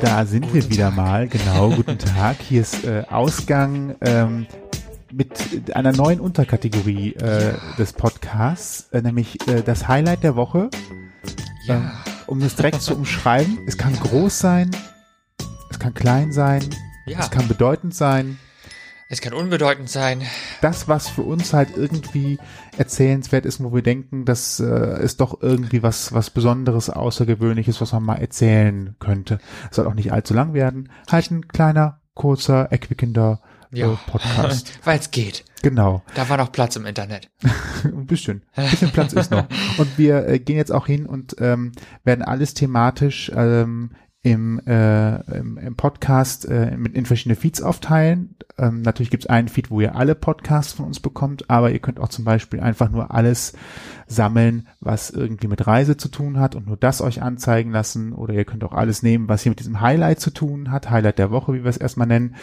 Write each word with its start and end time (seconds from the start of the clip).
Da 0.00 0.24
sind 0.24 0.42
guten 0.42 0.54
wir 0.54 0.70
wieder 0.70 0.86
Tag. 0.86 0.96
mal. 0.96 1.28
Genau, 1.28 1.70
guten 1.70 1.98
Tag. 1.98 2.36
Hier 2.40 2.62
ist 2.62 2.84
äh, 2.84 3.04
Ausgang 3.10 3.96
ähm, 4.00 4.46
mit 5.12 5.76
einer 5.76 5.92
neuen 5.92 6.20
Unterkategorie 6.20 7.14
äh, 7.14 7.54
des 7.78 7.92
Podcasts, 7.92 8.88
äh, 8.92 9.02
nämlich 9.02 9.46
äh, 9.46 9.62
das 9.62 9.88
Highlight 9.88 10.22
der 10.22 10.36
Woche. 10.36 10.70
Ja. 11.66 11.74
Ähm, 11.74 11.90
um 12.26 12.40
es 12.40 12.56
direkt 12.56 12.80
zu 12.80 12.94
umschreiben, 12.94 13.58
es 13.66 13.76
kann 13.76 13.92
groß 13.94 14.38
sein, 14.38 14.70
es 15.70 15.78
kann 15.78 15.92
klein 15.92 16.32
sein, 16.32 16.64
ja. 17.06 17.18
es 17.18 17.30
kann 17.30 17.46
bedeutend 17.48 17.94
sein. 17.94 18.38
Es 19.12 19.20
kann 19.20 19.32
unbedeutend 19.32 19.90
sein. 19.90 20.22
Das, 20.60 20.86
was 20.86 21.08
für 21.08 21.22
uns 21.22 21.52
halt 21.52 21.76
irgendwie 21.76 22.38
erzählenswert 22.78 23.44
ist, 23.44 23.60
wo 23.62 23.74
wir 23.74 23.82
denken, 23.82 24.24
das 24.24 24.60
äh, 24.60 25.02
ist 25.02 25.20
doch 25.20 25.42
irgendwie 25.42 25.82
was, 25.82 26.12
was 26.12 26.30
Besonderes, 26.30 26.90
Außergewöhnliches, 26.90 27.80
was 27.80 27.92
man 27.92 28.04
mal 28.04 28.20
erzählen 28.20 28.94
könnte. 29.00 29.40
Es 29.68 29.76
soll 29.76 29.88
auch 29.88 29.94
nicht 29.94 30.12
allzu 30.12 30.32
lang 30.32 30.54
werden. 30.54 30.92
Halt 31.10 31.28
ein 31.32 31.48
kleiner, 31.48 32.00
kurzer, 32.14 32.70
erquickender 32.70 33.40
äh, 33.72 33.80
ja. 33.80 33.98
Podcast. 34.06 34.78
Weil 34.84 35.00
es 35.00 35.10
geht. 35.10 35.44
Genau. 35.62 36.04
Da 36.14 36.28
war 36.28 36.36
noch 36.36 36.52
Platz 36.52 36.76
im 36.76 36.86
Internet. 36.86 37.30
ein 37.82 38.06
bisschen. 38.06 38.44
Ein 38.54 38.70
bisschen 38.70 38.92
Platz 38.92 39.12
ist 39.12 39.32
noch. 39.32 39.46
Und 39.78 39.98
wir 39.98 40.28
äh, 40.28 40.38
gehen 40.38 40.56
jetzt 40.56 40.72
auch 40.72 40.86
hin 40.86 41.06
und 41.06 41.34
ähm, 41.40 41.72
werden 42.04 42.22
alles 42.22 42.54
thematisch 42.54 43.32
ähm, 43.34 43.90
im, 44.22 44.60
äh, 44.66 45.38
im, 45.38 45.56
im 45.56 45.76
Podcast 45.76 46.46
äh, 46.46 46.76
mit 46.76 46.94
in 46.94 47.06
verschiedene 47.06 47.36
Feeds 47.36 47.62
aufteilen. 47.62 48.36
Ähm, 48.58 48.82
natürlich 48.82 49.10
gibt 49.10 49.24
es 49.24 49.30
einen 49.30 49.48
Feed, 49.48 49.70
wo 49.70 49.80
ihr 49.80 49.96
alle 49.96 50.14
Podcasts 50.14 50.74
von 50.74 50.84
uns 50.84 51.00
bekommt, 51.00 51.48
aber 51.48 51.70
ihr 51.70 51.78
könnt 51.78 51.98
auch 51.98 52.08
zum 52.08 52.26
Beispiel 52.26 52.60
einfach 52.60 52.90
nur 52.90 53.14
alles 53.14 53.54
sammeln, 54.06 54.68
was 54.80 55.08
irgendwie 55.08 55.46
mit 55.46 55.66
Reise 55.66 55.96
zu 55.96 56.08
tun 56.08 56.38
hat 56.38 56.54
und 56.54 56.66
nur 56.66 56.76
das 56.76 57.00
euch 57.00 57.22
anzeigen 57.22 57.70
lassen. 57.70 58.12
Oder 58.12 58.34
ihr 58.34 58.44
könnt 58.44 58.64
auch 58.64 58.72
alles 58.72 59.02
nehmen, 59.02 59.28
was 59.28 59.42
hier 59.42 59.50
mit 59.50 59.60
diesem 59.60 59.80
Highlight 59.80 60.20
zu 60.20 60.30
tun 60.30 60.70
hat, 60.70 60.90
Highlight 60.90 61.18
der 61.18 61.30
Woche, 61.30 61.54
wie 61.54 61.62
wir 61.62 61.70
es 61.70 61.76
erstmal 61.76 62.08
nennen. 62.08 62.34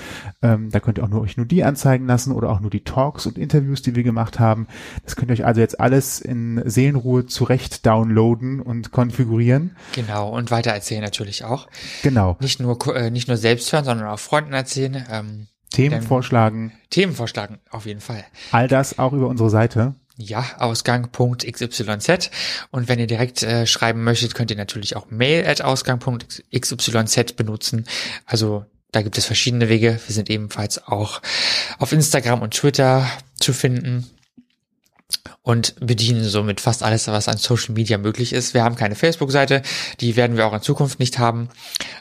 Ähm, 0.42 0.72
da 0.72 0.80
könnt 0.80 0.98
ihr 0.98 1.04
auch 1.04 1.10
nur 1.10 1.22
euch 1.22 1.38
nur 1.38 1.46
die 1.46 1.64
anzeigen 1.64 2.08
lassen 2.08 2.32
oder 2.32 2.50
auch 2.50 2.62
nur 2.62 2.72
die 2.72 2.84
Talks 2.84 3.28
und 3.28 3.38
Interviews, 3.38 3.84
die 3.84 3.96
wir 3.96 4.04
gemacht 4.04 4.40
haben. 4.40 4.68
Das 5.04 5.16
könnt 5.16 5.30
ihr 5.30 5.34
euch 5.34 5.46
also 5.46 5.62
jetzt 5.62 5.80
alles 5.80 6.22
in 6.22 6.62
Seelenruhe 6.66 7.28
zurecht 7.28 7.86
downloaden 7.86 8.62
und 8.62 8.92
konfigurieren. 8.92 9.76
Genau, 9.94 10.36
und 10.36 10.50
weiter 10.50 10.72
erzählen 10.72 11.04
natürlich 11.04 11.44
auch. 11.44 11.67
Genau. 12.04 12.38
Nicht 12.40 12.60
nur, 12.60 12.78
äh, 12.96 13.10
nicht 13.10 13.28
nur 13.28 13.38
selbst 13.38 13.72
hören, 13.72 13.86
sondern 13.86 14.08
auch 14.08 14.20
Freunden 14.20 14.54
erzählen. 14.54 15.06
Ähm, 15.10 15.48
Themen 15.72 16.02
vorschlagen. 16.02 16.74
Themen 16.90 17.14
vorschlagen, 17.14 17.60
auf 17.70 17.86
jeden 17.86 18.02
Fall. 18.02 18.24
All 18.52 18.68
das 18.68 19.00
auch 19.00 19.14
über 19.14 19.28
unsere 19.28 19.50
Seite. 19.50 19.96
Ja, 20.16 20.44
Ausgang.xyz. 20.58 22.30
Und 22.72 22.88
wenn 22.88 23.00
ihr 23.00 23.08
direkt 23.08 23.44
äh, 23.44 23.68
schreiben 23.68 24.04
möchtet, 24.04 24.34
könnt 24.34 24.50
ihr 24.50 24.58
natürlich 24.58 24.96
auch 24.96 25.12
mail 25.12 25.46
at 25.46 25.62
Ausgang.xyz 25.62 27.34
benutzen. 27.34 27.86
Also 28.26 28.66
da 28.92 29.04
gibt 29.04 29.18
es 29.18 29.26
verschiedene 29.26 29.70
Wege. 29.70 30.00
Wir 30.08 30.16
sind 30.16 30.30
ebenfalls 30.30 30.88
auch 30.88 31.22
auf 31.78 31.92
Instagram 31.92 32.42
und 32.42 32.56
Twitter 32.56 33.08
zu 33.36 33.54
finden 33.54 34.10
und 35.42 35.76
bedienen 35.80 36.26
somit 36.26 36.60
fast 36.60 36.84
alles, 36.84 37.08
was 37.08 37.28
an 37.28 37.38
Social 37.38 37.74
Media 37.74 37.98
möglich 37.98 38.34
ist. 38.34 38.54
Wir 38.54 38.64
haben 38.64 38.76
keine 38.76 38.96
Facebook-Seite, 38.96 39.62
die 40.02 40.16
werden 40.16 40.38
wir 40.38 40.46
auch 40.46 40.54
in 40.54 40.62
Zukunft 40.62 41.00
nicht 41.00 41.20
haben, 41.20 41.50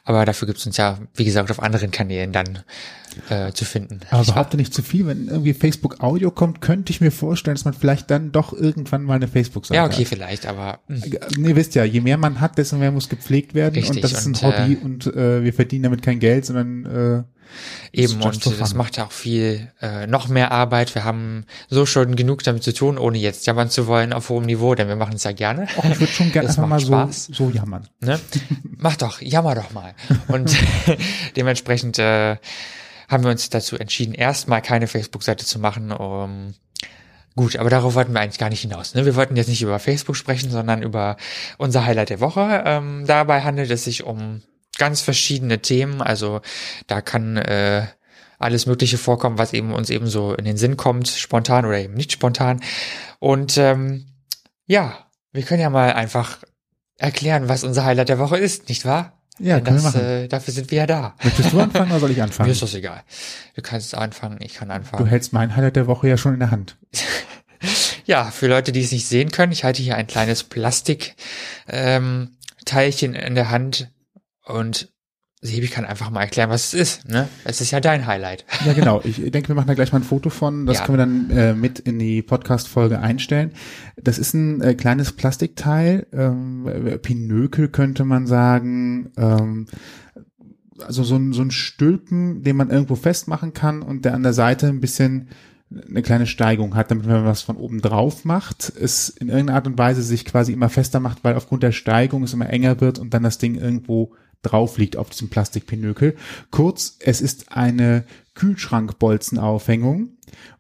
aber 0.05 0.25
dafür 0.25 0.47
gibt 0.47 0.59
es 0.59 0.67
uns 0.67 0.77
ja, 0.77 0.99
wie 1.15 1.25
gesagt, 1.25 1.51
auf 1.51 1.63
anderen 1.63 1.91
Kanälen 1.91 2.33
dann 2.33 2.65
äh, 3.29 3.53
zu 3.53 3.65
finden. 3.65 4.01
Aber 4.11 4.25
behaupte 4.25 4.57
nicht 4.57 4.73
zu 4.73 4.83
viel, 4.83 5.07
wenn 5.07 5.29
irgendwie 5.29 5.55
Facebook 5.55 6.01
Audio 6.01 6.31
kommt, 6.31 6.61
könnte 6.61 6.91
ich 6.91 7.01
mir 7.01 7.11
vorstellen, 7.11 7.55
dass 7.55 7.65
man 7.65 7.75
vielleicht 7.75 8.11
dann 8.11 8.33
doch 8.33 8.53
irgendwann 8.53 9.05
mal 9.05 9.15
eine 9.15 9.29
Facebook-Seite 9.29 9.81
hat. 9.81 9.91
Ja, 9.91 9.95
okay, 9.95 10.05
hat. 10.05 10.09
vielleicht, 10.09 10.47
aber. 10.47 10.81
Mh. 10.89 11.05
Hm. 11.05 11.13
Äh, 11.45 11.49
ihr 11.49 11.57
wisst 11.57 11.75
ja, 11.75 11.85
je 11.85 12.01
mehr 12.01 12.17
man 12.17 12.41
hat, 12.41 12.59
desto 12.59 12.77
mehr 12.77 12.93
muss 12.93 13.09
gepflegt 13.09 13.55
werden 13.55 13.75
Richtig, 13.75 13.97
und 13.97 14.05
das 14.05 14.13
ist 14.13 14.27
ein 14.27 14.43
Hobby 14.43 14.75
äh, 14.75 14.85
und 14.85 15.07
äh, 15.07 15.43
wir 15.45 15.53
verdienen 15.53 15.85
damit 15.85 16.03
kein 16.03 16.19
Geld, 16.19 16.47
sondern 16.47 16.87
äh, 16.87 17.23
Eben, 17.93 18.21
und 18.23 18.61
das 18.61 18.75
macht 18.75 18.97
ja 18.97 19.07
auch 19.07 19.13
viel, 19.13 19.69
äh, 19.81 20.07
noch 20.07 20.29
mehr 20.29 20.53
Arbeit. 20.53 20.95
Wir 20.95 21.05
haben 21.05 21.45
so 21.69 21.87
schon 21.87 22.17
genug 22.17 22.43
damit 22.43 22.63
zu 22.63 22.75
tun, 22.75 22.99
ohne 22.99 23.19
jetzt 23.19 23.47
jammern 23.47 23.71
zu 23.71 23.87
wollen 23.87 24.13
auf 24.13 24.29
hohem 24.29 24.45
Niveau, 24.45 24.75
denn 24.75 24.89
wir 24.89 24.97
machen 24.97 25.15
es 25.15 25.25
ja 25.25 25.33
gerne. 25.33 25.67
Och, 25.77 25.85
ich 25.85 26.01
würde 26.01 26.13
schon 26.13 26.33
gerne 26.33 26.49
einfach 26.49 26.67
mal 26.67 26.81
so, 26.81 27.09
so 27.11 27.51
jammern. 27.51 27.89
Ne? 28.01 28.21
Mach 28.77 28.97
doch, 28.97 29.21
jammer 29.21 29.55
doch 29.55 29.73
mal. 29.73 29.95
Und 30.29 30.55
dementsprechend 31.37 31.99
äh, 31.99 32.37
haben 33.09 33.25
wir 33.25 33.31
uns 33.31 33.51
dazu 33.51 33.77
entschieden, 33.77 34.15
erstmal 34.15 34.63
keine 34.63 34.87
Facebook-Seite 34.87 35.45
zu 35.45 35.59
machen, 35.59 35.93
um 35.93 36.55
Gut, 37.37 37.57
aber 37.57 37.69
darauf 37.69 37.95
wollten 37.95 38.15
wir 38.15 38.21
eigentlich 38.21 38.39
gar 38.39 38.49
nicht 38.49 38.63
hinaus. 38.63 38.95
Ne? 38.95 39.05
Wir 39.05 39.15
wollten 39.15 39.37
jetzt 39.37 39.49
nicht 39.49 39.61
über 39.61 39.79
Facebook 39.79 40.17
sprechen, 40.17 40.51
sondern 40.51 40.83
über 40.83 41.19
unser 41.59 41.85
Highlight 41.85 42.09
der 42.09 42.21
Woche. 42.21 42.63
Ähm, 42.65 43.05
dabei 43.07 43.43
handelt 43.43 43.71
es 43.71 43.85
sich 43.85 44.05
um 44.05 44.43
ganz 44.79 45.03
verschiedene 45.03 45.61
Themen. 45.61 46.01
Also 46.01 46.41
da 46.87 47.03
kann 47.03 47.37
äh, 47.37 47.87
alles 48.39 48.65
Mögliche 48.65 48.97
vorkommen, 48.97 49.37
was 49.37 49.53
eben 49.53 49.75
uns 49.75 49.91
eben 49.91 50.07
so 50.07 50.33
in 50.33 50.47
den 50.47 50.57
Sinn 50.57 50.79
kommt, 50.79 51.09
spontan 51.09 51.67
oder 51.67 51.79
eben 51.79 51.93
nicht 51.93 52.11
spontan. 52.11 52.63
Und 53.19 53.59
ähm, 53.59 54.07
ja, 54.67 55.07
wir 55.33 55.43
können 55.43 55.61
ja 55.61 55.69
mal 55.69 55.93
einfach 55.93 56.39
erklären, 56.97 57.51
was 57.51 57.65
unser 57.65 57.85
Highlight 57.85 58.09
der 58.09 58.19
Woche 58.19 58.39
ist, 58.39 58.71
nicht 58.71 58.87
wahr? 58.87 59.16
Ja, 59.39 59.61
können 59.61 59.77
das, 59.77 59.95
wir 59.95 60.01
machen. 60.01 60.01
Äh, 60.01 60.29
dafür 60.29 60.55
sind 60.55 60.71
wir 60.71 60.79
ja 60.79 60.87
da. 60.87 61.15
Möchtest 61.23 61.53
du 61.53 61.61
anfangen 61.61 61.91
oder 61.91 62.01
soll 62.01 62.11
ich 62.11 62.23
anfangen? 62.23 62.49
Mir 62.49 62.53
ist 62.53 62.63
das 62.63 62.75
egal. 62.75 63.03
Du 63.55 63.63
kannst 63.63 63.95
anfangen, 63.95 64.39
ich 64.41 64.55
kann 64.55 64.71
anfangen. 64.71 65.05
Du 65.05 65.11
hältst 65.11 65.33
mein 65.33 65.55
Highlight 65.57 65.77
der 65.77 65.87
Woche 65.87 66.09
ja 66.09 66.17
schon 66.17 66.35
in 66.35 66.41
der 66.41 66.51
Hand. 66.51 66.77
ja, 68.07 68.31
für 68.31 68.47
Leute, 68.47 68.73
die 68.73 68.83
es 68.83 68.93
nicht 68.93 69.07
sehen 69.07 69.31
können, 69.31 69.53
ich 69.53 69.65
halte 69.65 69.83
hier 69.83 69.97
ein 69.97 70.07
kleines 70.07 70.45
Plastik 70.45 71.17
ähm, 71.69 72.37
Teilchen 72.65 73.15
in 73.15 73.35
der 73.35 73.51
Hand 73.51 73.91
und 74.45 74.93
Sebi 75.43 75.69
kann 75.69 75.85
einfach 75.85 76.11
mal 76.11 76.23
erklären, 76.23 76.49
was 76.49 76.73
es 76.73 76.75
ist. 76.75 77.09
Ne? 77.09 77.29
Es 77.45 77.61
ist 77.61 77.71
ja 77.71 77.81
dein 77.81 78.07
Highlight. 78.07 78.45
Ja, 78.65 78.73
genau. 78.73 79.03
Ich 79.05 79.17
denke, 79.31 79.49
wir 79.49 79.55
machen 79.55 79.67
da 79.67 79.75
gleich 79.75 79.93
mal 79.93 80.01
ein 80.01 80.05
Foto 80.05 80.31
von. 80.31 80.67
Das 80.67 80.79
ja. 80.79 80.87
können 80.87 80.99
wir 80.99 81.07
dann 81.07 81.31
äh, 81.31 81.55
mit 81.55 81.79
in 81.79 81.99
die 81.99 82.23
Podcast-Folge 82.23 83.01
einstellen. 83.01 83.53
Das 83.97 84.19
ist 84.19 84.35
ein 84.35 84.61
äh, 84.63 84.75
kleines 84.75 85.13
Plastikteil, 85.13 86.07
ähm, 86.13 86.99
Pinökel 87.03 87.69
könnte 87.69 88.05
man 88.05 88.27
sagen. 88.27 89.13
Ähm, 89.17 89.67
also 90.81 91.05
so 91.05 91.17
ein, 91.17 91.33
so 91.33 91.43
ein 91.43 91.51
Stülpen, 91.51 92.43
den 92.43 92.57
man 92.57 92.71
irgendwo 92.71 92.97
festmachen 92.97 93.53
kann 93.53 93.83
und 93.83 94.05
der 94.05 94.15
an 94.15 94.23
der 94.23 94.33
Seite 94.33 94.69
ein 94.69 94.81
bisschen 94.81 95.29
eine 95.71 96.03
kleine 96.03 96.27
Steigung 96.27 96.77
hat, 96.77 96.91
damit 96.91 97.07
wenn 97.07 97.15
man 97.15 97.25
was 97.25 97.43
von 97.43 97.57
oben 97.57 97.81
drauf 97.81 98.25
macht, 98.25 98.73
es 98.81 99.09
in 99.09 99.29
irgendeiner 99.29 99.57
Art 99.57 99.67
und 99.67 99.79
Weise 99.79 100.03
sich 100.03 100.25
quasi 100.25 100.53
immer 100.53 100.69
fester 100.69 101.01
macht, 101.01 101.25
weil 101.25 101.35
aufgrund 101.35 101.63
der 101.63 101.73
Steigung 101.73 102.23
es 102.23 102.35
immer 102.35 102.49
enger 102.51 102.81
wird 102.81 102.99
und 102.99 103.15
dann 103.15 103.25
das 103.25 103.39
Ding 103.39 103.57
irgendwo 103.57 104.13
drauf 104.43 104.79
liegt 104.79 104.97
auf 104.97 105.11
diesem 105.11 105.29
Plastikpinökel. 105.29 106.17
Kurz, 106.51 106.97
es 107.01 107.21
ist 107.21 107.53
eine 107.53 108.05
Kühlschrankbolzenaufhängung 108.37 110.11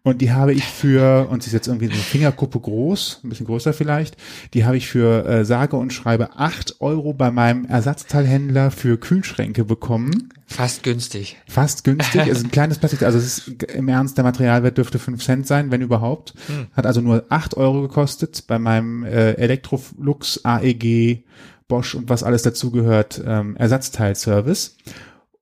und 0.03 0.23
die 0.23 0.33
habe 0.33 0.53
ich 0.53 0.65
für, 0.65 1.29
und 1.31 1.43
sie 1.43 1.49
ist 1.49 1.53
jetzt 1.53 1.67
irgendwie 1.67 1.87
so 1.87 1.93
eine 1.93 2.01
Fingerkuppe 2.01 2.61
groß, 2.61 3.21
ein 3.25 3.29
bisschen 3.29 3.47
größer 3.47 3.73
vielleicht, 3.73 4.17
die 4.55 4.65
habe 4.65 4.77
ich 4.77 4.89
für 4.89 5.27
äh, 5.27 5.45
sage 5.45 5.77
und 5.77 5.93
schreibe 5.93 6.37
acht 6.37 6.81
Euro 6.81 7.13
bei 7.13 7.31
meinem 7.31 7.65
Ersatzteilhändler 7.65 8.71
für 8.71 8.99
Kühlschränke 8.99 9.65
bekommen. 9.65 10.29
Fast 10.47 10.85
günstig. 10.85 11.37
Fast 11.49 11.85
günstig. 11.85 12.23
es 12.23 12.39
ist 12.39 12.45
ein 12.45 12.51
kleines 12.51 12.79
Plastik, 12.79 13.03
also 13.03 13.19
es 13.19 13.39
ist 13.39 13.63
im 13.65 13.89
Ernst, 13.89 14.17
der 14.17 14.25
Materialwert 14.25 14.79
dürfte 14.79 14.99
fünf 14.99 15.25
Cent 15.25 15.47
sein, 15.47 15.71
wenn 15.71 15.81
überhaupt. 15.81 16.35
Hm. 16.47 16.69
Hat 16.73 16.87
also 16.87 17.01
nur 17.01 17.25
acht 17.29 17.57
Euro 17.57 17.83
gekostet 17.83 18.45
bei 18.47 18.59
meinem 18.59 19.05
äh, 19.05 19.33
Electrolux 19.33 20.45
AEG 20.45 21.25
Bosch 21.69 21.97
und 21.97 22.09
was 22.09 22.23
alles 22.23 22.43
dazugehört, 22.43 23.21
ähm, 23.27 23.57
Ersatzteilservice. 23.57 24.77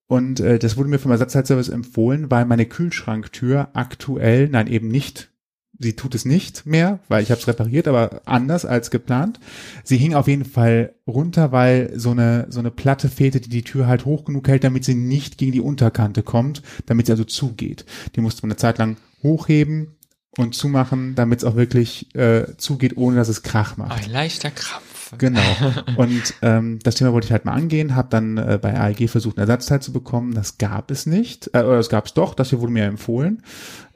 Und 0.06 0.40
äh, 0.40 0.58
das 0.58 0.76
wurde 0.76 0.90
mir 0.90 0.98
vom 0.98 1.10
Ersatzteilservice 1.10 1.70
empfohlen, 1.70 2.30
weil 2.30 2.44
meine 2.44 2.66
Kühlschranktür 2.66 3.68
aktuell, 3.72 4.48
nein 4.48 4.66
eben 4.66 4.88
nicht, 4.88 5.30
sie 5.78 5.94
tut 5.94 6.14
es 6.14 6.24
nicht 6.24 6.66
mehr, 6.66 7.00
weil 7.08 7.22
ich 7.22 7.30
habe 7.30 7.40
es 7.40 7.48
repariert, 7.48 7.88
aber 7.88 8.22
anders 8.26 8.64
als 8.64 8.90
geplant. 8.90 9.40
Sie 9.82 9.96
hing 9.96 10.14
auf 10.14 10.28
jeden 10.28 10.44
Fall 10.44 10.94
runter, 11.06 11.52
weil 11.52 11.92
so 11.96 12.10
eine 12.10 12.46
so 12.50 12.60
eine 12.60 12.70
Platte 12.70 13.08
fehlte, 13.08 13.40
die 13.40 13.48
die 13.48 13.64
Tür 13.64 13.86
halt 13.86 14.04
hoch 14.04 14.24
genug 14.24 14.46
hält, 14.48 14.64
damit 14.64 14.84
sie 14.84 14.94
nicht 14.94 15.38
gegen 15.38 15.52
die 15.52 15.60
Unterkante 15.60 16.22
kommt, 16.22 16.62
damit 16.86 17.06
sie 17.06 17.12
also 17.12 17.24
zugeht. 17.24 17.84
Die 18.14 18.20
musste 18.20 18.42
man 18.42 18.52
eine 18.52 18.56
Zeit 18.56 18.78
lang 18.78 18.96
hochheben 19.22 19.96
und 20.36 20.54
zumachen, 20.54 21.14
damit 21.14 21.40
es 21.40 21.44
auch 21.44 21.56
wirklich 21.56 22.14
äh, 22.14 22.56
zugeht, 22.56 22.96
ohne 22.96 23.16
dass 23.16 23.28
es 23.28 23.42
Krach 23.42 23.76
macht. 23.76 24.04
Ein 24.04 24.10
leichter 24.10 24.50
Krampf. 24.50 24.93
Genau. 25.18 25.40
Und 25.96 26.34
ähm, 26.42 26.78
das 26.82 26.96
Thema 26.96 27.12
wollte 27.12 27.26
ich 27.26 27.32
halt 27.32 27.44
mal 27.44 27.52
angehen, 27.52 27.94
habe 27.94 28.08
dann 28.10 28.36
äh, 28.36 28.58
bei 28.60 28.78
AEG 28.78 29.08
versucht, 29.08 29.36
ein 29.36 29.40
Ersatzteil 29.40 29.80
zu 29.80 29.92
bekommen. 29.92 30.34
Das 30.34 30.58
gab 30.58 30.90
es 30.90 31.06
nicht. 31.06 31.50
Äh, 31.52 31.62
oder 31.62 31.78
es 31.78 31.88
gab 31.88 32.06
es 32.06 32.14
doch, 32.14 32.34
das 32.34 32.50
hier 32.50 32.60
wurde 32.60 32.72
mir 32.72 32.84
empfohlen. 32.84 33.42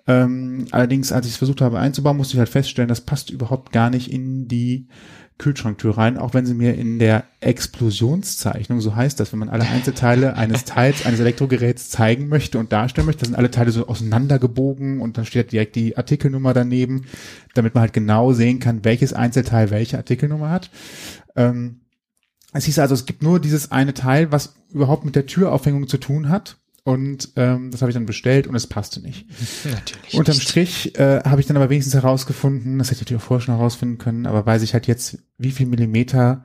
Ähm, 0.07 0.67
allerdings, 0.71 1.13
als 1.13 1.27
ich 1.27 1.33
es 1.33 1.39
versucht 1.39 1.61
habe 1.61 1.79
einzubauen, 1.79 2.17
musste 2.17 2.35
ich 2.35 2.39
halt 2.39 2.49
feststellen, 2.49 2.89
das 2.89 3.03
passt 3.03 3.31
überhaupt 3.31 3.73
gar 3.73 3.91
nicht 3.91 4.11
in 4.11 4.49
die 4.49 4.87
Kühlschranktür 5.39 5.97
rein, 5.97 6.19
auch 6.19 6.35
wenn 6.35 6.47
sie 6.47 6.55
mir 6.55 6.75
in 6.75 6.99
der 6.99 7.25
Explosionszeichnung, 7.41 8.81
so 8.81 8.97
heißt 8.97 9.21
das, 9.21 9.33
wenn 9.33 9.39
man 9.39 9.49
alle 9.49 9.65
Einzelteile 9.69 10.37
eines 10.37 10.65
Teils, 10.65 11.07
eines 11.07 11.21
Elektrogeräts 11.21 11.91
zeigen 11.91 12.29
möchte 12.29 12.59
und 12.59 12.73
darstellen 12.73 13.07
möchte, 13.07 13.21
da 13.21 13.27
sind 13.27 13.37
alle 13.37 13.51
Teile 13.51 13.71
so 13.71 13.87
auseinandergebogen 13.87 15.01
und 15.01 15.17
dann 15.17 15.25
steht 15.25 15.53
direkt 15.53 15.77
die 15.77 15.97
Artikelnummer 15.97 16.55
daneben, 16.55 17.07
damit 17.55 17.75
man 17.75 17.83
halt 17.83 17.93
genau 17.93 18.33
sehen 18.33 18.59
kann, 18.59 18.85
welches 18.85 19.13
Einzelteil 19.13 19.71
welche 19.71 19.97
Artikelnummer 19.97 20.51
hat. 20.51 20.71
Ähm, 21.37 21.81
Es 22.53 22.65
hieß 22.65 22.79
also, 22.79 22.95
es 22.95 23.05
gibt 23.07 23.23
nur 23.23 23.41
dieses 23.41 23.71
eine 23.71 23.95
Teil, 23.95 24.33
was 24.33 24.55
überhaupt 24.71 25.05
mit 25.05 25.15
der 25.15 25.27
Türaufhängung 25.27 25.87
zu 25.87 25.99
tun 25.99 26.31
hat. 26.31 26.57
Und 26.85 27.31
ähm, 27.37 27.71
das 27.71 27.83
habe 27.83 27.91
ich 27.91 27.95
dann 27.95 28.07
bestellt 28.07 28.47
und 28.47 28.55
es 28.55 28.67
passte 28.67 29.01
nicht. 29.01 29.27
Natürlich. 29.65 30.15
Unterm 30.15 30.37
nicht. 30.37 30.49
Strich 30.49 30.99
äh, 30.99 31.21
habe 31.25 31.41
ich 31.41 31.47
dann 31.47 31.57
aber 31.57 31.71
wenigstens 31.71 31.95
herausgefunden, 31.95 32.79
das 32.79 32.89
hätte 32.89 32.97
ich 32.97 33.01
natürlich 33.03 33.23
auch 33.23 33.27
vorher 33.27 33.45
schon 33.45 33.57
herausfinden 33.57 33.99
können, 33.99 34.27
aber 34.27 34.47
weiß 34.47 34.63
ich 34.63 34.73
halt 34.73 34.87
jetzt, 34.87 35.19
wie 35.37 35.51
viel 35.51 35.67
Millimeter 35.67 36.45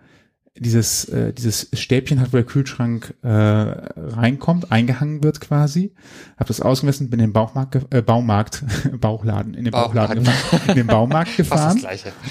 dieses, 0.56 1.06
äh, 1.06 1.34
dieses 1.34 1.70
Stäbchen 1.74 2.20
hat, 2.20 2.32
wo 2.32 2.38
der 2.38 2.46
Kühlschrank 2.46 3.16
äh, 3.24 3.28
reinkommt, 3.30 4.72
eingehangen 4.72 5.24
wird 5.24 5.42
quasi. 5.42 5.94
Habe 6.38 6.48
das 6.48 6.62
ausgemessen, 6.62 7.10
bin 7.10 7.20
in 7.20 7.28
den 7.28 7.34
Bauchmarkt, 7.34 7.92
äh, 7.92 8.02
Baumarkt, 8.02 8.64
Bauchladen, 9.00 9.56
in 9.56 9.66
den 9.66 9.72
Bauchladen, 9.72 10.24
Bauchladen. 10.24 10.42
gefahren, 10.52 10.70
in 10.70 10.76
den 10.76 10.88
Baumarkt 10.88 11.38
gefahren 11.38 11.82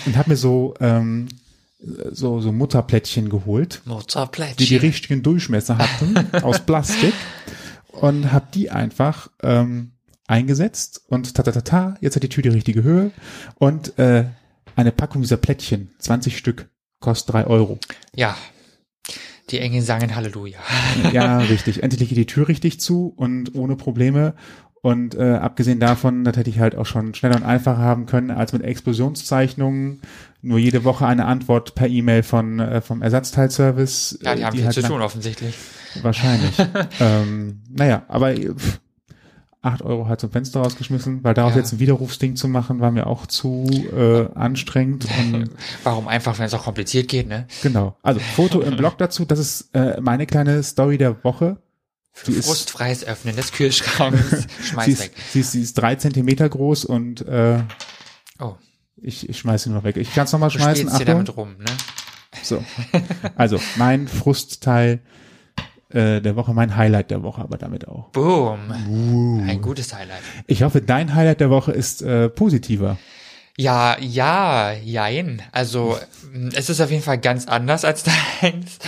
und 0.06 0.16
habe 0.16 0.30
mir 0.30 0.36
so 0.36 0.74
ähm, 0.80 1.28
so 2.12 2.40
so 2.40 2.52
Mutterplättchen 2.52 3.28
geholt 3.28 3.82
Mozartplättchen. 3.86 4.56
die 4.56 4.66
die 4.66 4.76
richtigen 4.76 5.24
Durchmesser 5.24 5.78
hatten 5.78 6.16
aus 6.44 6.60
Plastik 6.60 7.12
und 8.02 8.32
habe 8.32 8.46
die 8.52 8.68
einfach 8.68 9.30
ähm, 9.44 9.92
eingesetzt 10.26 11.02
und 11.06 11.34
ta 11.34 11.44
ta 11.44 11.52
ta 11.52 11.60
ta, 11.60 11.94
jetzt 12.00 12.16
hat 12.16 12.24
die 12.24 12.28
Tür 12.28 12.42
die 12.42 12.48
richtige 12.48 12.82
Höhe 12.82 13.12
und 13.54 13.96
äh, 13.96 14.24
eine 14.74 14.90
Packung 14.90 15.22
dieser 15.22 15.36
Plättchen, 15.36 15.90
20 16.00 16.36
Stück, 16.36 16.68
kostet 16.98 17.32
drei 17.32 17.46
Euro. 17.46 17.78
Ja. 18.12 18.36
Die 19.50 19.60
Engel 19.60 19.82
sagen 19.82 20.16
Halleluja. 20.16 20.58
Ja, 21.12 21.38
richtig. 21.50 21.84
Endlich 21.84 22.08
geht 22.08 22.18
die 22.18 22.26
Tür 22.26 22.48
richtig 22.48 22.80
zu 22.80 23.12
und 23.16 23.54
ohne 23.54 23.76
Probleme. 23.76 24.34
Und 24.80 25.14
äh, 25.14 25.34
abgesehen 25.34 25.78
davon, 25.78 26.24
das 26.24 26.36
hätte 26.36 26.50
ich 26.50 26.58
halt 26.58 26.74
auch 26.74 26.86
schon 26.86 27.14
schneller 27.14 27.36
und 27.36 27.44
einfacher 27.44 27.78
haben 27.78 28.06
können 28.06 28.32
als 28.32 28.52
mit 28.52 28.62
Explosionszeichnungen. 28.62 30.00
Nur 30.40 30.58
jede 30.58 30.82
Woche 30.82 31.06
eine 31.06 31.26
Antwort 31.26 31.76
per 31.76 31.86
E-Mail 31.86 32.24
von 32.24 32.58
äh, 32.58 32.80
vom 32.80 33.00
Ersatzteilservice. 33.00 34.18
Ja, 34.22 34.34
die 34.34 34.40
äh, 34.40 34.44
haben 34.44 34.56
viel 34.56 34.64
halt 34.64 34.74
zu 34.74 34.82
tun 34.82 35.02
offensichtlich. 35.02 35.54
Wahrscheinlich. 36.00 36.54
ähm, 37.00 37.62
naja, 37.70 38.04
aber 38.08 38.34
pff, 38.34 38.80
acht 39.60 39.82
Euro 39.82 40.08
halt 40.08 40.20
zum 40.20 40.30
Fenster 40.30 40.60
rausgeschmissen, 40.60 41.22
weil 41.22 41.34
daraus 41.34 41.52
Ja. 41.52 41.58
jetzt 41.60 41.72
ein 41.72 41.78
Widerrufsding 41.78 42.34
zu 42.36 42.48
machen, 42.48 42.80
war 42.80 42.90
mir 42.90 43.06
auch 43.06 43.26
zu 43.26 43.64
äh, 43.96 44.26
anstrengend. 44.34 45.06
Und 45.18 45.50
Warum 45.84 46.08
einfach, 46.08 46.38
wenn 46.38 46.46
es 46.46 46.54
auch 46.54 46.64
kompliziert 46.64 47.08
geht, 47.08 47.28
ne? 47.28 47.46
genau. 47.62 47.96
Also 48.02 48.20
Foto 48.20 48.60
im 48.60 48.76
Blog 48.76 48.98
dazu, 48.98 49.24
das 49.24 49.38
ist 49.38 49.70
äh, 49.74 50.00
meine 50.00 50.26
kleine 50.26 50.62
Story 50.62 50.98
der 50.98 51.22
Woche. 51.24 51.58
Die 52.26 52.32
ist, 52.32 52.46
Frustfreies 52.46 53.04
Öffnen 53.04 53.36
des 53.36 53.52
Kühlschranks. 53.52 54.46
Schmeiß 54.64 54.84
sie, 54.86 54.92
ist, 54.92 55.00
weg. 55.02 55.12
sie, 55.30 55.40
ist, 55.40 55.52
sie 55.52 55.62
ist 55.62 55.74
drei 55.78 55.94
Zentimeter 55.94 56.48
groß 56.48 56.84
und 56.84 57.26
äh, 57.26 57.60
Oh, 58.38 58.56
ich, 59.00 59.28
ich 59.28 59.38
schmeiße 59.38 59.68
ihn 59.70 59.74
noch 59.74 59.84
weg. 59.84 59.96
Ich 59.96 60.12
kann 60.12 60.24
es 60.24 60.32
nochmal 60.32 60.50
du 60.50 60.58
schmeißen. 60.58 60.88
spielst 60.88 60.94
dir 60.98 61.02
Achtung. 61.04 61.06
damit 61.24 61.36
rum, 61.36 61.56
ne? 61.58 61.64
So. 62.42 62.64
Also 63.36 63.60
mein 63.76 64.08
Frustteil 64.08 65.00
äh, 65.94 66.20
der 66.20 66.36
Woche, 66.36 66.52
mein 66.54 66.76
Highlight 66.76 67.10
der 67.10 67.22
Woche, 67.22 67.42
aber 67.42 67.58
damit 67.58 67.88
auch. 67.88 68.08
Boom. 68.10 68.60
Uh. 68.88 69.42
Ein 69.46 69.60
gutes 69.60 69.94
Highlight. 69.94 70.22
Ich 70.46 70.62
hoffe, 70.62 70.80
dein 70.80 71.14
Highlight 71.14 71.40
der 71.40 71.50
Woche 71.50 71.72
ist 71.72 72.02
äh, 72.02 72.28
positiver. 72.28 72.98
Ja, 73.58 73.98
ja, 74.00 74.72
jein. 74.72 75.42
Also 75.52 75.98
mh, 76.32 76.50
es 76.54 76.70
ist 76.70 76.80
auf 76.80 76.90
jeden 76.90 77.02
Fall 77.02 77.18
ganz 77.18 77.46
anders 77.46 77.84
als 77.84 78.02
deins. 78.40 78.78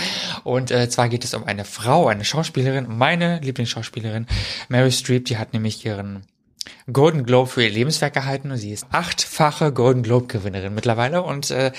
Und 0.43 0.71
äh, 0.71 0.89
zwar 0.89 1.09
geht 1.09 1.23
es 1.23 1.33
um 1.33 1.43
eine 1.43 1.65
Frau, 1.65 2.07
eine 2.07 2.25
Schauspielerin, 2.25 2.87
meine 2.87 3.39
Lieblingsschauspielerin, 3.41 4.27
Mary 4.69 4.91
Streep, 4.91 5.25
die 5.25 5.37
hat 5.37 5.53
nämlich 5.53 5.85
ihren 5.85 6.23
Golden 6.91 7.25
Globe 7.25 7.49
für 7.49 7.63
ihr 7.63 7.69
Lebenswerk 7.69 8.15
erhalten 8.15 8.51
und 8.51 8.57
sie 8.57 8.71
ist 8.71 8.87
achtfache 8.91 9.71
Golden 9.71 10.03
Globe 10.03 10.27
Gewinnerin 10.27 10.73
mittlerweile 10.73 11.23
und 11.23 11.51
äh, 11.51 11.71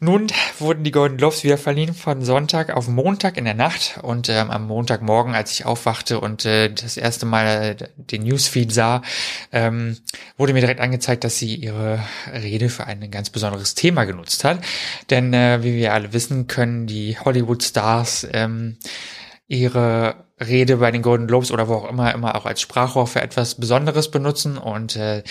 nun 0.00 0.28
wurden 0.58 0.82
die 0.82 0.92
Golden 0.92 1.18
Globes 1.18 1.44
wieder 1.44 1.58
verliehen 1.58 1.92
von 1.92 2.24
Sonntag 2.24 2.70
auf 2.70 2.88
Montag 2.88 3.36
in 3.36 3.44
der 3.44 3.54
Nacht 3.54 4.00
und 4.02 4.30
ähm, 4.30 4.50
am 4.50 4.66
Montagmorgen, 4.66 5.34
als 5.34 5.52
ich 5.52 5.66
aufwachte 5.66 6.20
und 6.20 6.46
äh, 6.46 6.72
das 6.72 6.96
erste 6.96 7.26
Mal 7.26 7.76
äh, 7.78 7.88
den 7.96 8.22
Newsfeed 8.22 8.72
sah, 8.72 9.02
ähm, 9.52 9.98
wurde 10.38 10.54
mir 10.54 10.60
direkt 10.60 10.80
angezeigt, 10.80 11.22
dass 11.24 11.36
sie 11.36 11.54
ihre 11.54 12.00
Rede 12.32 12.70
für 12.70 12.86
ein 12.86 13.10
ganz 13.10 13.28
besonderes 13.28 13.74
Thema 13.74 14.04
genutzt 14.04 14.44
hat. 14.44 14.60
Denn 15.10 15.34
äh, 15.34 15.62
wie 15.62 15.74
wir 15.74 15.92
alle 15.92 16.14
wissen, 16.14 16.46
können 16.46 16.86
die 16.86 17.18
Hollywood-Stars 17.18 18.28
ähm, 18.32 18.78
ihre 19.48 20.29
Rede 20.40 20.78
bei 20.78 20.90
den 20.90 21.02
Golden 21.02 21.26
Globes 21.26 21.52
oder 21.52 21.68
wo 21.68 21.74
auch 21.74 21.88
immer 21.88 22.12
immer 22.14 22.34
auch 22.34 22.46
als 22.46 22.60
Sprachrohr 22.60 23.06
für 23.06 23.20
etwas 23.20 23.56
Besonderes 23.56 24.10
benutzen 24.10 24.56
und 24.58 24.96
äh, 24.96 25.22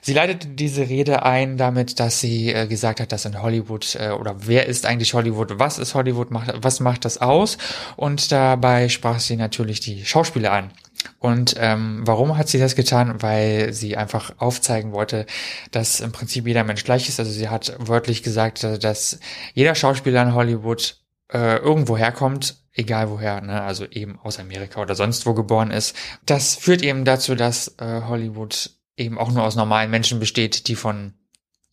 sie 0.00 0.14
leitete 0.14 0.48
diese 0.48 0.88
Rede 0.88 1.24
ein 1.24 1.56
damit, 1.56 1.98
dass 1.98 2.20
sie 2.20 2.52
äh, 2.52 2.66
gesagt 2.66 3.00
hat, 3.00 3.12
dass 3.12 3.24
in 3.24 3.42
Hollywood 3.42 3.96
äh, 3.96 4.10
oder 4.10 4.36
wer 4.46 4.66
ist 4.66 4.86
eigentlich 4.86 5.14
Hollywood, 5.14 5.58
was 5.58 5.78
ist 5.78 5.94
Hollywood, 5.94 6.30
macht, 6.30 6.52
was 6.62 6.80
macht 6.80 7.04
das 7.04 7.18
aus 7.18 7.58
und 7.96 8.30
dabei 8.30 8.88
sprach 8.88 9.18
sie 9.18 9.36
natürlich 9.36 9.80
die 9.80 10.04
Schauspieler 10.04 10.52
an. 10.52 10.70
Und 11.18 11.56
ähm, 11.58 12.02
warum 12.04 12.36
hat 12.36 12.48
sie 12.48 12.58
das 12.58 12.76
getan? 12.76 13.22
Weil 13.22 13.72
sie 13.72 13.96
einfach 13.96 14.34
aufzeigen 14.38 14.92
wollte, 14.92 15.26
dass 15.70 16.00
im 16.00 16.12
Prinzip 16.12 16.46
jeder 16.46 16.64
Mensch 16.64 16.84
gleich 16.84 17.08
ist. 17.08 17.18
Also 17.18 17.32
sie 17.32 17.48
hat 17.48 17.74
wörtlich 17.78 18.22
gesagt, 18.22 18.62
dass 18.62 19.18
jeder 19.54 19.74
Schauspieler 19.74 20.22
in 20.22 20.34
Hollywood 20.34 21.01
äh, 21.32 21.56
irgendwo 21.56 21.96
herkommt, 21.96 22.56
egal 22.72 23.10
woher, 23.10 23.40
ne, 23.40 23.62
also 23.62 23.84
eben 23.86 24.18
aus 24.22 24.38
Amerika 24.38 24.80
oder 24.80 24.94
sonst 24.94 25.26
wo 25.26 25.34
geboren 25.34 25.70
ist. 25.70 25.96
Das 26.26 26.54
führt 26.56 26.82
eben 26.82 27.04
dazu, 27.04 27.34
dass 27.34 27.74
äh, 27.78 28.02
Hollywood 28.06 28.70
eben 28.96 29.18
auch 29.18 29.30
nur 29.32 29.42
aus 29.44 29.56
normalen 29.56 29.90
Menschen 29.90 30.18
besteht, 30.20 30.68
die 30.68 30.74
von 30.76 31.14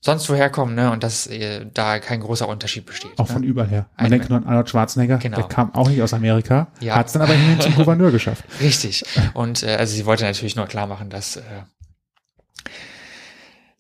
sonst 0.01 0.29
woher 0.29 0.49
kommen, 0.49 0.75
ne, 0.75 0.91
und 0.91 1.03
dass 1.03 1.27
äh, 1.27 1.65
da 1.73 1.99
kein 1.99 2.21
großer 2.21 2.47
Unterschied 2.47 2.85
besteht. 2.85 3.11
Auch 3.19 3.27
ne? 3.27 3.33
von 3.33 3.43
überall 3.43 3.67
her. 3.67 3.89
Man 3.97 4.05
Ein- 4.05 4.11
denkt 4.11 4.29
nur 4.29 4.39
an 4.39 4.45
Arnold 4.45 4.69
Schwarzenegger, 4.69 5.17
Genau. 5.17 5.35
der 5.37 5.47
kam 5.47 5.73
auch 5.75 5.89
nicht 5.89 6.01
aus 6.01 6.13
Amerika, 6.13 6.67
Ja. 6.79 6.95
hat 6.95 7.07
es 7.07 7.13
dann 7.13 7.21
aber 7.21 7.33
hin 7.33 7.59
zum 7.59 7.75
Gouverneur 7.75 8.11
geschafft. 8.11 8.45
Richtig. 8.61 9.03
Und 9.33 9.63
äh, 9.63 9.75
also 9.75 9.93
sie 9.93 10.05
wollte 10.05 10.23
natürlich 10.23 10.55
nur 10.55 10.67
klar 10.67 10.87
machen, 10.87 11.09
dass 11.09 11.35
äh, 11.35 11.41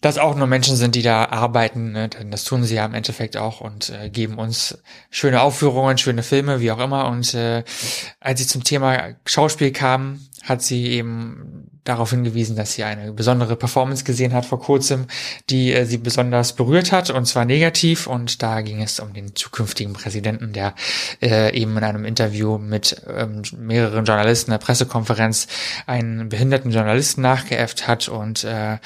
dass 0.01 0.17
auch 0.17 0.35
nur 0.35 0.47
Menschen 0.47 0.75
sind, 0.75 0.95
die 0.95 1.01
da 1.01 1.25
arbeiten, 1.25 1.91
ne? 1.91 2.07
denn 2.09 2.31
das 2.31 2.45
tun 2.45 2.63
sie 2.63 2.75
ja 2.75 2.85
im 2.85 2.93
Endeffekt 2.93 3.35
auch 3.35 3.59
und 3.59 3.89
äh, 3.89 4.09
geben 4.09 4.37
uns 4.37 4.77
schöne 5.09 5.41
Aufführungen, 5.41 5.97
schöne 5.97 6.23
Filme, 6.23 6.61
wie 6.61 6.71
auch 6.71 6.79
immer. 6.79 7.07
Und 7.09 7.33
äh, 7.33 7.63
als 8.19 8.39
sie 8.39 8.47
zum 8.47 8.63
Thema 8.63 9.15
Schauspiel 9.25 9.71
kam, 9.71 10.21
hat 10.43 10.61
sie 10.61 10.87
eben 10.87 11.69
darauf 11.83 12.11
hingewiesen, 12.11 12.55
dass 12.55 12.73
sie 12.73 12.83
eine 12.83 13.11
besondere 13.11 13.55
Performance 13.55 14.03
gesehen 14.03 14.33
hat 14.33 14.45
vor 14.45 14.59
kurzem, 14.61 15.07
die 15.49 15.73
äh, 15.73 15.85
sie 15.85 15.97
besonders 15.97 16.53
berührt 16.53 16.91
hat, 16.91 17.09
und 17.09 17.25
zwar 17.25 17.45
negativ. 17.45 18.07
Und 18.07 18.41
da 18.41 18.61
ging 18.61 18.81
es 18.81 18.99
um 18.99 19.13
den 19.13 19.35
zukünftigen 19.35 19.93
Präsidenten, 19.93 20.53
der 20.53 20.75
äh, 21.21 21.53
eben 21.59 21.75
in 21.77 21.83
einem 21.83 22.05
Interview 22.05 22.57
mit 22.57 23.01
ähm, 23.07 23.41
mehreren 23.57 24.05
Journalisten, 24.05 24.51
einer 24.51 24.59
Pressekonferenz, 24.59 25.47
einen 25.87 26.29
behinderten 26.29 26.71
Journalisten 26.71 27.21
nachgeäfft 27.21 27.87
hat 27.87 28.07
und 28.07 28.43
äh, 28.43 28.77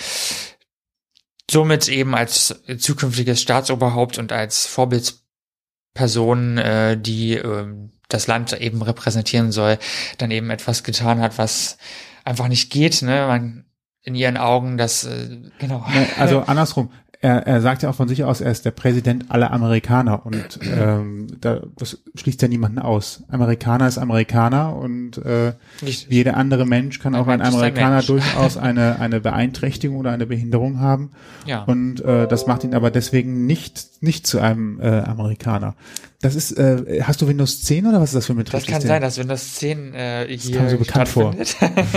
somit 1.50 1.88
eben 1.88 2.15
als 2.15 2.63
zukünftiges 2.77 3.41
Staatsoberhaupt 3.41 4.17
und 4.17 4.31
als 4.31 4.65
Vorbildsperson, 4.65 6.57
äh, 6.57 6.97
die 6.97 7.33
äh, 7.35 7.67
das 8.09 8.27
Land 8.27 8.53
eben 8.53 8.81
repräsentieren 8.81 9.51
soll, 9.51 9.79
dann 10.17 10.31
eben 10.31 10.50
etwas 10.50 10.83
getan 10.83 11.19
hat, 11.19 11.38
was 11.38 11.77
einfach 12.23 12.47
nicht 12.47 12.71
geht, 12.71 13.01
ne? 13.01 13.27
Man 13.27 13.65
in 14.05 14.15
ihren 14.15 14.38
Augen, 14.38 14.77
das 14.77 15.05
äh, 15.05 15.39
genau. 15.59 15.85
Ne, 15.89 16.07
Also 16.17 16.41
andersrum. 16.41 16.91
Er, 17.23 17.47
er 17.47 17.61
sagt 17.61 17.83
ja 17.83 17.89
auch 17.89 17.95
von 17.95 18.09
sich 18.09 18.25
aus, 18.25 18.41
er 18.41 18.51
ist 18.51 18.65
der 18.65 18.71
Präsident 18.71 19.31
aller 19.31 19.51
Amerikaner 19.51 20.25
und 20.25 20.59
ähm, 20.77 21.27
da, 21.39 21.61
das 21.77 22.03
schließt 22.15 22.41
ja 22.41 22.49
niemanden 22.49 22.79
aus. 22.79 23.23
Amerikaner 23.29 23.87
ist 23.87 23.97
Amerikaner 23.97 24.75
und 24.75 25.17
äh, 25.19 25.53
Nicht, 25.81 26.09
wie 26.09 26.15
jeder 26.15 26.35
andere 26.35 26.65
Mensch 26.65 26.99
kann 26.99 27.15
Ein 27.15 27.21
auch 27.21 27.27
ein 27.27 27.39
Mensch 27.39 27.47
ein 27.47 27.55
Amerikaner 27.55 27.95
Mensch. 27.95 28.07
durchaus 28.07 28.57
eine, 28.57 28.99
eine 28.99 29.21
Beeinträchtigung 29.21 29.95
oder 29.95 30.11
eine 30.11 30.25
Behinderung 30.25 30.81
haben. 30.81 31.11
ja. 31.45 31.63
Und 31.63 32.01
äh, 32.03 32.27
das 32.27 32.45
macht 32.45 32.65
ihn 32.65 32.75
aber 32.75 32.91
deswegen 32.91 33.45
nicht, 33.45 34.01
nicht 34.01 34.27
zu 34.27 34.39
einem 34.39 34.81
äh, 34.81 34.99
Amerikaner. 34.99 35.75
Das 36.23 36.35
ist, 36.35 36.53
äh, 36.53 37.03
hast 37.03 37.21
du 37.21 37.27
Windows 37.27 37.63
10 37.63 37.85
oder 37.85 37.99
was 37.99 38.11
ist 38.11 38.15
das 38.15 38.25
für 38.27 38.31
ein 38.31 38.37
Das 38.37 38.51
kann 38.51 38.59
Betriebssystem? 38.61 38.87
sein, 38.87 39.01
dass 39.01 39.17
Windows 39.17 39.55
10 39.55 39.93
äh, 39.93 40.37
hier 40.37 40.61
mir 40.61 40.69
so 40.69 40.77
bekannt 40.77 41.09
vor. 41.09 41.35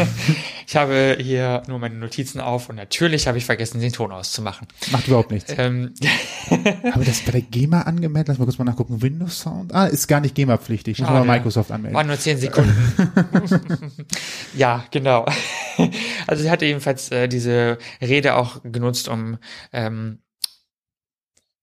ich 0.67 0.75
habe 0.75 1.17
hier 1.21 1.63
nur 1.69 1.79
meine 1.79 1.95
Notizen 1.95 2.41
auf 2.41 2.69
und 2.69 2.75
natürlich 2.75 3.29
habe 3.29 3.39
ich 3.39 3.45
vergessen, 3.45 3.81
den 3.81 3.93
Ton 3.93 4.11
auszumachen. 4.11 4.67
Macht 4.91 5.07
überhaupt 5.07 5.31
nichts. 5.31 5.55
Ähm, 5.57 5.95
Habe 6.93 7.05
das 7.05 7.21
bei 7.21 7.31
der 7.31 7.43
GEMA 7.43 7.83
angemeldet? 7.83 8.27
Lass 8.27 8.39
mal 8.39 8.47
kurz 8.47 8.59
mal 8.59 8.65
nachgucken. 8.65 9.01
Windows 9.01 9.39
Sound? 9.39 9.73
Ah, 9.73 9.87
ist 9.87 10.09
gar 10.09 10.19
nicht 10.19 10.35
GEMA-pflichtig. 10.35 10.99
Muss 10.99 11.09
man 11.09 11.19
Schade. 11.19 11.29
bei 11.29 11.37
Microsoft 11.37 11.71
anmelden. 11.71 11.95
Waren 11.97 12.09
nur 12.09 12.19
zehn 12.19 12.37
Sekunden. 12.37 12.77
ja, 14.57 14.85
genau. 14.91 15.25
Also 16.27 16.43
sie 16.43 16.51
hatte 16.51 16.67
ebenfalls 16.67 17.13
äh, 17.13 17.29
diese 17.29 17.79
Rede 18.01 18.35
auch 18.35 18.61
genutzt, 18.65 19.07
um 19.07 19.39
ähm, 19.73 20.19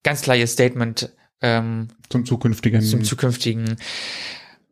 ganz 0.03 0.21
klar 0.21 0.37
ihr 0.37 0.47
Statement 0.47 1.11
ähm, 1.43 1.89
Zum 2.09 2.25
zukünftigen. 2.25 2.81
zum 2.81 3.03
zukünftigen 3.03 3.77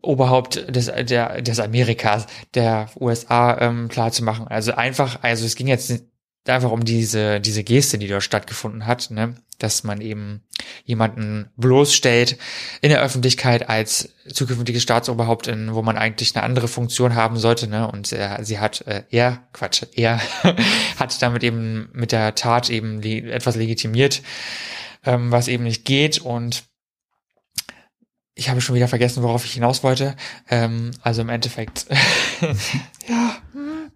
Oberhaupt 0.01 0.75
des, 0.75 0.87
der, 0.87 1.41
des 1.43 1.59
Amerikas, 1.59 2.25
der 2.55 2.89
USA 2.99 3.59
ähm, 3.59 3.87
klar 3.87 4.11
zu 4.11 4.23
machen. 4.23 4.47
Also 4.47 4.73
einfach, 4.73 5.21
also 5.21 5.45
es 5.45 5.55
ging 5.55 5.67
jetzt 5.67 5.91
einfach 6.47 6.71
um 6.71 6.83
diese, 6.83 7.39
diese 7.39 7.63
Geste, 7.63 7.99
die 7.99 8.07
dort 8.07 8.23
stattgefunden 8.23 8.87
hat, 8.87 9.11
ne, 9.11 9.35
dass 9.59 9.83
man 9.83 10.01
eben 10.01 10.41
jemanden 10.85 11.51
bloßstellt 11.55 12.37
in 12.81 12.89
der 12.89 13.01
Öffentlichkeit 13.01 13.69
als 13.69 14.09
zukünftiges 14.27 14.81
Staatsoberhaupt, 14.81 15.47
in, 15.47 15.75
wo 15.75 15.83
man 15.83 15.97
eigentlich 15.97 16.35
eine 16.35 16.43
andere 16.43 16.67
Funktion 16.67 17.13
haben 17.13 17.37
sollte, 17.37 17.67
ne, 17.67 17.87
und 17.91 18.11
äh, 18.11 18.37
sie 18.41 18.59
hat, 18.59 18.81
äh, 18.87 19.03
er, 19.11 19.43
Quatsch, 19.53 19.83
er 19.93 20.19
hat 20.97 21.21
damit 21.21 21.43
eben 21.43 21.89
mit 21.93 22.11
der 22.11 22.33
Tat 22.33 22.71
eben 22.71 23.03
etwas 23.03 23.55
legitimiert, 23.55 24.23
ähm, 25.05 25.31
was 25.31 25.47
eben 25.47 25.63
nicht 25.63 25.85
geht 25.85 26.19
und 26.19 26.63
ich 28.33 28.49
habe 28.49 28.61
schon 28.61 28.75
wieder 28.75 28.87
vergessen, 28.87 29.23
worauf 29.23 29.45
ich 29.45 29.53
hinaus 29.53 29.83
wollte. 29.83 30.15
Ähm, 30.49 30.91
also 31.01 31.21
im 31.21 31.29
Endeffekt, 31.29 31.85
ja. 33.07 33.37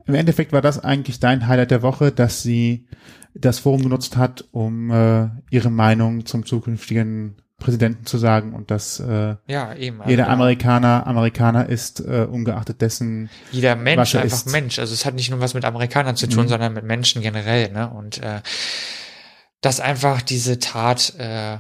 Im 0.06 0.14
Endeffekt 0.14 0.52
war 0.52 0.62
das 0.62 0.84
eigentlich 0.84 1.20
dein 1.20 1.48
Highlight 1.48 1.72
der 1.72 1.82
Woche, 1.82 2.12
dass 2.12 2.44
sie 2.44 2.88
das 3.34 3.60
Forum 3.60 3.82
genutzt 3.82 4.18
hat, 4.18 4.46
um 4.52 4.92
äh, 4.92 5.30
ihre 5.50 5.72
Meinung 5.72 6.26
zum 6.26 6.46
zukünftigen 6.46 7.38
Präsidenten 7.58 8.06
zu 8.06 8.18
sagen 8.18 8.54
und 8.54 8.70
dass 8.70 9.00
äh, 9.00 9.36
ja, 9.48 9.74
eben, 9.76 10.02
also 10.02 10.10
jeder 10.10 10.30
Amerikaner 10.30 11.08
Amerikaner 11.08 11.68
ist, 11.70 12.02
äh, 12.02 12.28
ungeachtet 12.30 12.82
dessen. 12.82 13.30
Jeder 13.52 13.76
Mensch 13.76 14.16
einfach 14.16 14.26
ist. 14.26 14.52
Mensch. 14.52 14.78
Also 14.78 14.94
es 14.94 15.06
hat 15.06 15.16
nicht 15.16 15.32
nur 15.32 15.40
was 15.40 15.54
mit 15.54 15.64
Amerikanern 15.64 16.18
zu 16.18 16.28
tun, 16.28 16.46
mhm. 16.46 16.50
sondern 16.50 16.74
mit 16.74 16.84
Menschen 16.84 17.22
generell. 17.22 17.72
Ne? 17.72 17.90
Und 17.90 18.22
äh, 18.22 18.42
dass 19.62 19.80
einfach 19.80 20.22
diese 20.22 20.60
Tat 20.60 21.16
äh, 21.18 21.60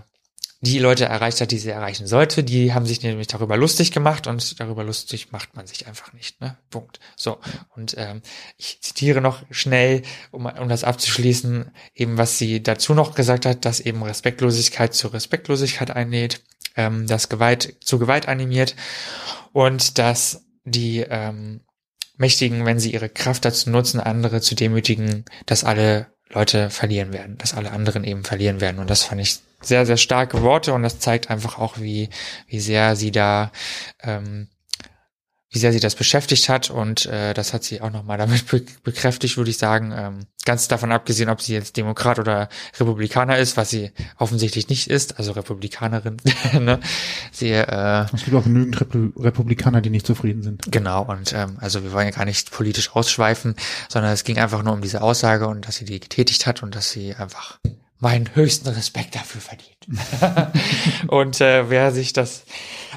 die 0.66 0.80
Leute 0.80 1.06
erreicht 1.06 1.42
hat, 1.42 1.52
die 1.52 1.58
sie 1.58 1.70
erreichen 1.70 2.08
sollte. 2.08 2.44
Die 2.44 2.74
haben 2.74 2.86
sich 2.86 3.02
nämlich 3.04 3.28
darüber 3.28 3.56
lustig 3.56 3.92
gemacht 3.92 4.28
und 4.28 4.60
darüber 4.60 4.84
lustig 4.84 5.32
macht 5.32 5.56
man 5.56 5.68
sich 5.68 5.88
einfach 5.88 6.14
nicht. 6.14 6.42
Ne? 6.42 6.58
Punkt. 6.70 7.00
So. 7.16 7.40
Und 7.76 7.96
ähm, 7.98 8.22
ich 8.58 8.82
zitiere 8.82 9.22
noch 9.22 9.44
schnell, 9.52 10.02
um, 10.32 10.46
um 10.46 10.68
das 10.68 10.84
abzuschließen, 10.84 11.72
eben 11.94 12.18
was 12.18 12.38
sie 12.38 12.64
dazu 12.64 12.94
noch 12.94 13.16
gesagt 13.16 13.46
hat, 13.46 13.66
dass 13.66 13.80
eben 13.80 14.04
Respektlosigkeit 14.04 14.94
zu 14.94 15.08
Respektlosigkeit 15.08 15.92
einlädt, 15.92 16.42
ähm, 16.76 17.06
dass 17.08 17.30
Gewalt 17.30 17.78
zu 17.82 18.00
Gewalt 18.00 18.28
animiert 18.28 18.76
und 19.54 19.98
dass 19.98 20.46
die 20.64 21.06
ähm, 21.08 21.62
Mächtigen, 22.18 22.66
wenn 22.66 22.80
sie 22.80 22.94
ihre 22.94 23.10
Kraft 23.10 23.46
dazu 23.46 23.70
nutzen, 23.70 24.00
andere 24.00 24.42
zu 24.42 24.56
demütigen, 24.56 25.26
dass 25.46 25.64
alle 25.64 26.15
Leute 26.30 26.70
verlieren 26.70 27.14
werden, 27.14 27.38
dass 27.38 27.54
alle 27.54 27.72
anderen 27.72 28.04
eben 28.04 28.24
verlieren 28.24 28.62
werden. 28.62 28.80
Und 28.80 28.90
das 28.90 29.04
fand 29.04 29.22
ich 29.22 29.40
sehr, 29.62 29.86
sehr 29.86 29.98
starke 29.98 30.42
Worte 30.42 30.74
und 30.74 30.84
das 30.84 31.00
zeigt 31.00 31.30
einfach 31.30 31.58
auch, 31.58 31.80
wie, 31.80 32.10
wie 32.48 32.60
sehr 32.60 32.96
sie 32.96 33.12
da 33.12 33.52
ähm, 34.04 34.48
wie 35.56 35.60
sehr 35.60 35.72
sie 35.72 35.80
das 35.80 35.96
beschäftigt 35.96 36.50
hat 36.50 36.70
und 36.70 37.06
äh, 37.06 37.34
das 37.34 37.54
hat 37.54 37.64
sie 37.64 37.80
auch 37.80 37.90
nochmal 37.90 38.18
damit 38.18 38.46
be 38.48 38.62
bekräftigt, 38.84 39.38
würde 39.38 39.50
ich 39.50 39.58
sagen. 39.58 39.94
Ähm, 39.96 40.20
ganz 40.44 40.68
davon 40.68 40.92
abgesehen, 40.92 41.30
ob 41.30 41.42
sie 41.42 41.54
jetzt 41.54 41.78
Demokrat 41.78 42.20
oder 42.20 42.50
Republikaner 42.78 43.38
ist, 43.38 43.56
was 43.56 43.70
sie 43.70 43.92
offensichtlich 44.18 44.68
nicht 44.68 44.90
ist, 44.90 45.18
also 45.18 45.32
Republikanerin. 45.32 46.18
ne? 46.60 46.82
sie, 47.32 47.52
äh, 47.52 48.06
es 48.14 48.26
gibt 48.26 48.36
auch 48.36 48.44
genügend 48.44 48.82
Repu 48.82 49.14
Republikaner, 49.18 49.80
die 49.80 49.90
nicht 49.90 50.06
zufrieden 50.06 50.44
sind. 50.44 50.70
Genau, 50.70 51.04
und 51.04 51.32
ähm, 51.34 51.58
also 51.62 51.84
wir 51.84 51.94
wollen 51.94 52.08
ja 52.08 52.12
gar 52.12 52.26
nicht 52.26 52.52
politisch 52.52 52.94
ausschweifen, 52.94 53.56
sondern 53.88 54.12
es 54.12 54.26
ging 54.26 54.38
einfach 54.38 54.62
nur 54.62 54.74
um 54.74 54.82
diese 54.82 55.02
Aussage 55.02 55.48
und 55.48 55.66
dass 55.66 55.78
sie 55.78 55.86
die 55.86 56.02
getätigt 56.02 56.46
hat 56.48 56.64
und 56.64 56.76
dass 56.76 56.92
sie 56.92 57.16
einfach 57.16 57.60
meinen 58.00 58.36
höchsten 58.36 58.68
Respekt 58.70 59.16
dafür 59.16 59.42
verdient. 59.42 59.76
und 61.08 61.40
äh, 61.42 61.70
wer 61.70 61.92
sich 61.92 62.14
das 62.14 62.46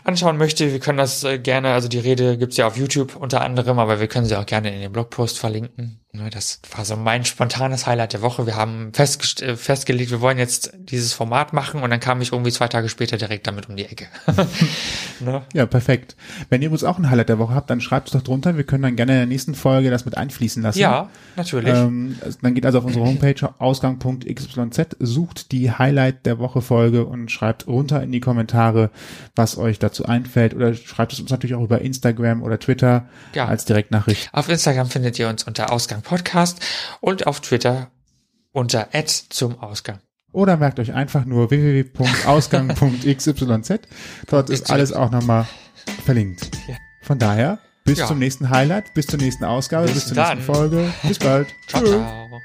anschauen 0.04 0.36
möchte, 0.36 0.72
wir 0.72 0.80
können 0.80 0.98
das 0.98 1.24
äh, 1.24 1.38
gerne, 1.38 1.72
also 1.72 1.88
die 1.88 1.98
Rede 1.98 2.36
gibt's 2.38 2.56
ja 2.56 2.66
auf 2.66 2.76
YouTube 2.76 3.16
unter 3.16 3.42
anderem, 3.42 3.78
aber 3.78 4.00
wir 4.00 4.08
können 4.08 4.26
sie 4.26 4.36
auch 4.36 4.46
gerne 4.46 4.74
in 4.74 4.80
den 4.80 4.92
Blogpost 4.92 5.38
verlinken. 5.38 6.00
Ne, 6.10 6.30
das 6.30 6.60
war 6.74 6.86
so 6.86 6.96
mein 6.96 7.26
spontanes 7.26 7.86
Highlight 7.86 8.14
der 8.14 8.22
Woche. 8.22 8.46
Wir 8.46 8.56
haben 8.56 8.94
festge 8.94 9.44
äh, 9.44 9.56
festgelegt, 9.56 10.10
wir 10.10 10.22
wollen 10.22 10.38
jetzt 10.38 10.72
dieses 10.78 11.12
Format 11.12 11.52
machen 11.52 11.82
und 11.82 11.90
dann 11.90 12.00
kam 12.00 12.22
ich 12.22 12.32
irgendwie 12.32 12.50
zwei 12.50 12.66
Tage 12.66 12.88
später 12.88 13.18
direkt 13.18 13.46
damit 13.46 13.68
um 13.68 13.76
die 13.76 13.84
Ecke. 13.84 14.06
ne? 15.20 15.42
Ja, 15.52 15.66
perfekt. 15.66 16.16
Wenn 16.48 16.62
ihr 16.62 16.72
uns 16.72 16.82
auch 16.82 16.96
ein 16.96 17.10
Highlight 17.10 17.28
der 17.28 17.38
Woche 17.38 17.54
habt, 17.54 17.68
dann 17.68 17.82
schreibt 17.82 18.08
es 18.08 18.14
doch 18.14 18.22
drunter. 18.22 18.56
Wir 18.56 18.64
können 18.64 18.84
dann 18.84 18.96
gerne 18.96 19.12
in 19.12 19.18
der 19.18 19.26
nächsten 19.26 19.54
Folge 19.54 19.90
das 19.90 20.06
mit 20.06 20.16
einfließen 20.16 20.62
lassen. 20.62 20.78
Ja, 20.78 21.10
natürlich. 21.36 21.74
Ähm, 21.74 22.16
dann 22.40 22.54
geht 22.54 22.64
also 22.64 22.78
auf 22.78 22.86
unsere 22.86 23.04
Homepage 23.04 23.54
ausgang.xyz, 23.58 24.96
sucht 25.00 25.52
die 25.52 25.70
Highlight 25.70 26.24
der 26.24 26.38
Woche 26.38 26.62
Folge 26.62 27.04
und 27.04 27.30
schreibt 27.30 27.66
runter 27.66 28.02
in 28.02 28.12
die 28.12 28.20
Kommentare, 28.20 28.90
was 29.36 29.58
euch 29.58 29.78
dazu 29.78 30.06
einfällt 30.06 30.54
oder 30.54 30.72
schreibt 30.72 31.12
es 31.12 31.20
uns 31.20 31.30
natürlich 31.30 31.54
auch 31.54 31.62
über 31.62 31.82
Instagram 31.82 32.42
oder 32.42 32.58
Twitter 32.58 33.04
ja. 33.34 33.44
als 33.44 33.66
Direktnachricht. 33.66 34.30
Auf 34.32 34.48
Instagram 34.48 34.88
findet 34.88 35.18
ihr 35.18 35.28
uns 35.28 35.44
unter 35.44 35.70
Ausgang 35.70 35.98
Podcast 36.08 36.60
und 37.00 37.26
auf 37.26 37.40
Twitter 37.40 37.90
unter 38.52 38.94
Ad 38.94 39.10
zum 39.28 39.58
Ausgang. 39.60 39.98
Oder 40.32 40.56
merkt 40.56 40.80
euch 40.80 40.94
einfach 40.94 41.26
nur 41.26 41.50
www.ausgang.xyz. 41.50 43.80
Dort 44.26 44.50
ist 44.50 44.70
alles 44.70 44.92
auch 44.92 45.10
nochmal 45.10 45.46
verlinkt. 46.04 46.50
Von 47.02 47.18
daher, 47.18 47.58
bis 47.84 47.98
ja. 47.98 48.06
zum 48.06 48.18
nächsten 48.18 48.50
Highlight, 48.50 48.92
bis 48.94 49.06
zur 49.06 49.18
nächsten 49.18 49.44
Ausgabe, 49.44 49.86
bis, 49.86 49.94
bis 49.94 50.06
zur 50.06 50.16
nächsten 50.16 50.42
Folge. 50.42 50.92
Bis 51.02 51.18
bald. 51.18 51.48
Ciao, 51.68 51.84
ciao. 51.84 52.40